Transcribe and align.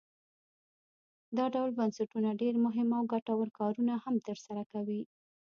دا 1.37 1.45
ډول 1.55 1.69
بنسټونه 1.79 2.29
ډیر 2.41 2.55
مهم 2.65 2.89
او 2.97 3.03
ګټور 3.13 3.47
کارونه 3.59 3.93
هم 4.03 4.15
تر 4.27 4.37
سره 4.45 4.61
کوي. 4.71 5.01